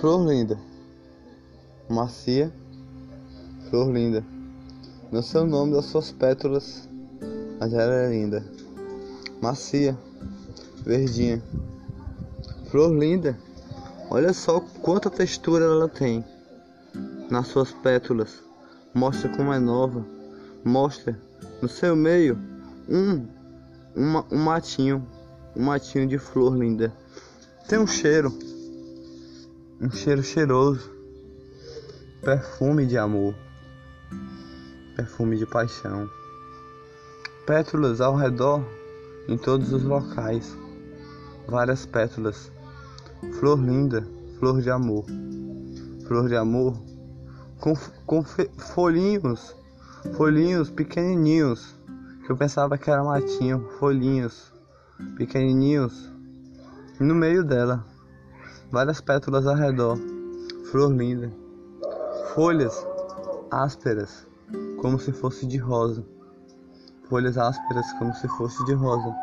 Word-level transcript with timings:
Flor 0.00 0.28
linda, 0.28 0.56
macia, 1.88 2.52
flor 3.68 3.90
linda. 3.92 4.24
Não 5.10 5.20
sei 5.22 5.40
o 5.40 5.44
nome 5.44 5.72
das 5.72 5.86
suas 5.86 6.12
pétalas, 6.12 6.88
mas 7.58 7.72
ela 7.72 7.92
é 7.92 8.08
linda. 8.08 8.44
Macia, 9.42 9.98
verdinha. 10.84 11.42
Flor 12.70 12.94
linda. 12.94 13.36
Olha 14.08 14.32
só 14.32 14.60
quanta 14.82 15.10
textura 15.10 15.64
ela 15.64 15.88
tem 15.88 16.24
nas 17.28 17.48
suas 17.48 17.72
pétalas. 17.72 18.40
Mostra 18.94 19.28
como 19.36 19.52
é 19.52 19.58
nova. 19.58 20.06
Mostra 20.64 21.20
no 21.60 21.68
seu 21.68 21.96
meio 21.96 22.38
um, 22.88 23.26
uma, 23.96 24.24
um 24.30 24.38
matinho, 24.38 25.04
um 25.56 25.64
matinho 25.64 26.06
de 26.06 26.18
flor 26.18 26.56
linda. 26.56 26.92
Tem 27.66 27.80
um 27.80 27.86
cheiro, 27.86 28.32
um 29.80 29.90
cheiro 29.90 30.24
cheiroso, 30.24 30.90
perfume 32.20 32.84
de 32.84 32.98
amor, 32.98 33.32
perfume 34.96 35.36
de 35.36 35.46
paixão. 35.46 36.10
Pétalas 37.46 38.00
ao 38.00 38.16
redor 38.16 38.64
em 39.28 39.38
todos 39.38 39.72
os 39.72 39.84
locais, 39.84 40.56
várias 41.46 41.86
pétalas. 41.86 42.50
Flor 43.38 43.58
linda, 43.58 44.04
flor 44.38 44.60
de 44.60 44.70
amor, 44.70 45.04
flor 46.06 46.28
de 46.28 46.34
amor. 46.34 46.76
Com, 47.60 47.74
com 48.04 48.22
folhinhos, 48.22 49.56
folhinhos 50.16 50.70
pequenininhos, 50.70 51.74
que 52.24 52.32
eu 52.32 52.36
pensava 52.36 52.76
que 52.76 52.90
era 52.90 53.02
matinho, 53.02 53.68
folhinhos 53.78 54.52
pequenininhos, 55.16 56.12
no 57.00 57.14
meio 57.14 57.44
dela, 57.44 57.84
várias 58.70 59.00
pétalas 59.00 59.46
ao 59.46 59.54
redor, 59.54 59.98
flor 60.70 60.92
linda, 60.92 61.30
folhas 62.34 62.86
ásperas, 63.50 64.26
como 64.80 64.98
se 64.98 65.12
fosse 65.12 65.46
de 65.46 65.56
rosa, 65.56 66.04
folhas 67.08 67.38
ásperas 67.38 67.90
como 67.94 68.14
se 68.14 68.28
fosse 68.28 68.64
de 68.66 68.74
rosa, 68.74 69.14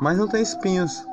mas 0.00 0.18
não 0.18 0.28
tem 0.28 0.42
espinhos, 0.42 1.06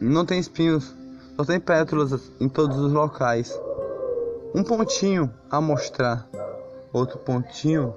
não 0.00 0.26
tem 0.26 0.38
espinhos, 0.38 0.94
só 1.36 1.44
tem 1.44 1.58
pétalas 1.58 2.30
em 2.40 2.48
todos 2.48 2.76
os 2.78 2.92
locais. 2.92 3.58
Um 4.54 4.62
pontinho 4.62 5.30
a 5.50 5.60
mostrar, 5.60 6.28
outro 6.92 7.18
pontinho 7.18 7.94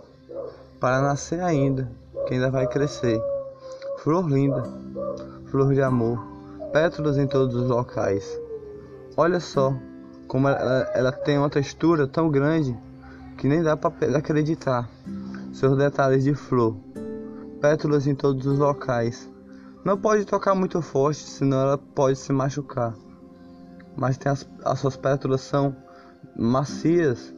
para 0.79 1.01
nascer 1.01 1.41
ainda, 1.41 1.89
que 2.25 2.33
ainda 2.33 2.49
vai 2.49 2.67
crescer. 2.67 3.21
Flor 3.99 4.29
linda, 4.29 4.63
flor 5.45 5.73
de 5.73 5.81
amor, 5.81 6.38
pétalas 6.71 7.17
em 7.17 7.27
todos 7.27 7.55
os 7.55 7.69
locais. 7.69 8.39
Olha 9.17 9.39
só 9.39 9.73
como 10.27 10.47
ela, 10.47 10.91
ela 10.93 11.11
tem 11.11 11.37
uma 11.37 11.49
textura 11.49 12.07
tão 12.07 12.29
grande 12.29 12.77
que 13.37 13.47
nem 13.47 13.63
dá 13.63 13.75
para 13.75 14.17
acreditar. 14.17 14.89
Seus 15.51 15.75
detalhes 15.77 16.23
de 16.23 16.35
flor, 16.35 16.77
pétalas 17.59 18.05
em 18.05 18.13
todos 18.13 18.45
os 18.45 18.59
locais. 18.59 19.29
Não 19.83 19.97
pode 19.97 20.25
tocar 20.25 20.53
muito 20.53 20.81
forte, 20.81 21.21
senão 21.23 21.59
ela 21.61 21.77
pode 21.77 22.17
se 22.17 22.31
machucar. 22.31 22.93
Mas 23.97 24.17
tem 24.17 24.31
as, 24.31 24.47
as 24.63 24.79
suas 24.79 24.95
pétalas 24.95 25.41
são 25.41 25.75
macias 26.37 27.33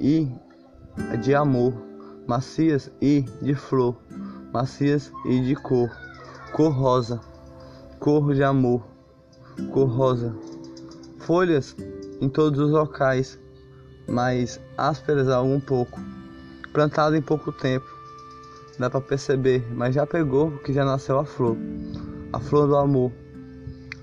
e 0.00 0.28
de 1.22 1.34
amor, 1.34 1.74
macias 2.26 2.90
e 3.00 3.22
de 3.42 3.54
flor, 3.54 3.96
macias 4.52 5.12
e 5.26 5.40
de 5.40 5.54
cor, 5.54 5.90
cor 6.52 6.72
rosa, 6.72 7.20
cor 8.00 8.32
de 8.32 8.42
amor, 8.42 8.82
cor 9.72 9.86
rosa, 9.86 10.34
folhas 11.18 11.76
em 12.18 12.30
todos 12.30 12.58
os 12.58 12.70
locais, 12.70 13.38
mas 14.08 14.58
ásperas 14.78 15.28
algum 15.28 15.60
pouco, 15.60 16.00
plantado 16.72 17.14
em 17.14 17.20
pouco 17.20 17.52
tempo, 17.52 17.86
dá 18.78 18.88
para 18.88 19.02
perceber, 19.02 19.62
mas 19.74 19.94
já 19.94 20.06
pegou 20.06 20.50
que 20.64 20.72
já 20.72 20.82
nasceu 20.82 21.18
a 21.18 21.26
flor, 21.26 21.58
a 22.32 22.40
flor 22.40 22.66
do 22.66 22.76
amor, 22.76 23.12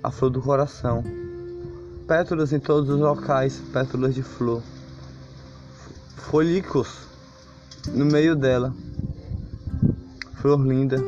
a 0.04 0.12
flor 0.12 0.30
do 0.30 0.44
coração. 0.44 1.04
Pétalas 2.08 2.54
em 2.54 2.60
todos 2.60 2.92
os 2.92 3.00
locais, 3.00 3.60
pétalas 3.74 4.14
de 4.14 4.22
flor. 4.22 4.62
Folículos 6.18 7.00
no 7.94 8.06
meio 8.06 8.36
dela. 8.36 8.74
Flor 10.36 10.62
linda, 10.62 11.04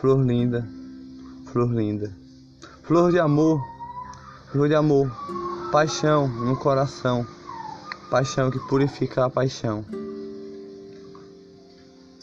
flor 0.00 0.20
linda, 0.20 0.68
flor 1.54 1.72
linda. 1.72 2.10
Flor 2.82 3.12
de 3.12 3.20
amor, 3.20 3.64
flor 4.50 4.68
de 4.68 4.74
amor. 4.74 5.08
Paixão 5.70 6.26
no 6.26 6.56
coração. 6.56 7.24
Paixão 8.10 8.50
que 8.50 8.58
purifica 8.68 9.24
a 9.24 9.30
paixão. 9.30 9.84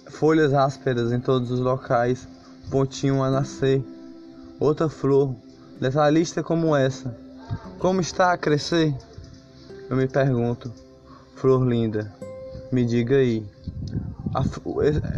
Folhas 0.09 0.53
ásperas 0.53 1.13
em 1.13 1.19
todos 1.21 1.49
os 1.49 1.61
locais, 1.61 2.27
pontinho 2.69 3.23
a 3.23 3.31
nascer. 3.31 3.81
Outra 4.59 4.89
flor, 4.89 5.33
detalhista 5.79 6.43
como 6.43 6.75
essa 6.75 7.17
como 7.79 7.99
está 7.99 8.31
a 8.31 8.37
crescer? 8.37 8.93
Eu 9.89 9.95
me 9.97 10.07
pergunto, 10.07 10.71
flor 11.35 11.65
linda, 11.65 12.13
me 12.71 12.85
diga 12.85 13.15
aí. 13.15 13.45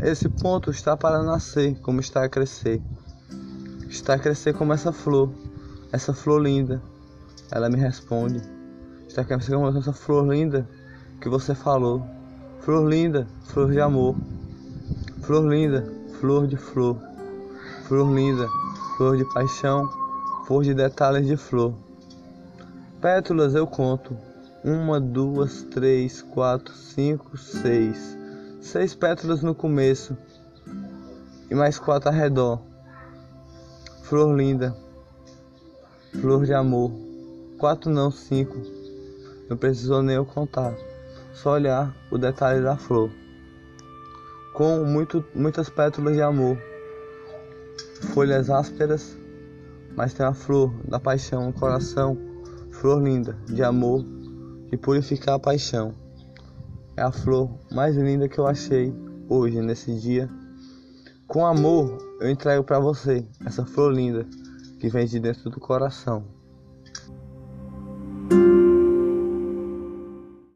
esse 0.03 0.29
ponto 0.29 0.71
está 0.71 0.95
para 0.95 1.23
nascer, 1.23 1.75
como 1.81 1.99
está 1.99 2.23
a 2.23 2.29
crescer? 2.29 2.81
Está 3.93 4.15
a 4.15 4.19
crescer 4.19 4.55
como 4.55 4.73
essa 4.73 4.91
flor, 4.91 5.29
essa 5.91 6.15
flor 6.15 6.41
linda. 6.41 6.81
Ela 7.51 7.69
me 7.69 7.77
responde. 7.77 8.41
Está 9.07 9.21
a 9.21 9.23
crescer 9.23 9.53
como 9.53 9.67
essa 9.67 9.93
flor 9.93 10.27
linda 10.27 10.67
que 11.21 11.29
você 11.29 11.53
falou. 11.53 12.03
Flor 12.61 12.89
linda, 12.89 13.27
flor 13.43 13.71
de 13.71 13.79
amor. 13.79 14.15
Flor 15.21 15.47
linda, 15.47 15.87
flor 16.19 16.47
de 16.47 16.57
flor. 16.57 16.99
Flor 17.83 18.11
linda, 18.11 18.47
flor 18.97 19.15
de 19.15 19.31
paixão, 19.31 19.87
flor 20.47 20.63
de 20.63 20.73
detalhes 20.73 21.27
de 21.27 21.37
flor. 21.37 21.75
Pétalas 22.99 23.53
eu 23.53 23.67
conto. 23.67 24.17
Uma, 24.63 24.99
duas, 24.99 25.61
três, 25.69 26.23
quatro, 26.23 26.73
cinco, 26.73 27.37
seis. 27.37 28.17
Seis 28.59 28.95
pétalas 28.95 29.43
no 29.43 29.53
começo. 29.53 30.17
E 31.47 31.53
mais 31.53 31.77
quatro 31.77 32.09
ao 32.09 32.15
redor. 32.15 32.72
Flor 34.13 34.35
linda. 34.35 34.77
Flor 36.21 36.45
de 36.45 36.53
amor. 36.53 36.91
Quatro 37.57 37.89
não, 37.89 38.11
cinco. 38.11 38.55
Não 39.49 39.57
precisou 39.57 40.03
nem 40.03 40.17
eu 40.17 40.23
contar. 40.23 40.75
Só 41.33 41.53
olhar 41.53 41.91
o 42.11 42.17
detalhe 42.19 42.61
da 42.61 42.77
flor. 42.77 43.09
Com 44.53 44.85
muito, 44.85 45.25
muitas 45.33 45.67
pétalas 45.67 46.13
de 46.13 46.21
amor. 46.21 46.59
Folhas 48.13 48.51
ásperas. 48.51 49.17
Mas 49.95 50.13
tem 50.13 50.27
a 50.27 50.33
flor 50.35 50.71
da 50.87 50.99
paixão 50.99 51.47
no 51.47 51.53
coração 51.53 52.15
Flor 52.69 53.01
linda, 53.01 53.35
de 53.47 53.63
amor, 53.63 54.05
de 54.69 54.77
purificar 54.77 55.37
a 55.37 55.39
paixão. 55.39 55.91
É 56.95 57.01
a 57.01 57.11
flor 57.11 57.49
mais 57.71 57.95
linda 57.95 58.29
que 58.29 58.37
eu 58.37 58.45
achei 58.45 58.93
hoje, 59.27 59.59
nesse 59.59 59.91
dia. 59.99 60.29
Com 61.27 61.47
amor, 61.47 61.97
eu 62.23 62.29
entrego 62.29 62.63
para 62.63 62.79
você 62.79 63.27
essa 63.45 63.65
flor 63.65 63.93
linda 63.93 64.25
que 64.79 64.87
vem 64.87 65.05
de 65.05 65.19
dentro 65.19 65.49
do 65.49 65.59
coração. 65.59 66.23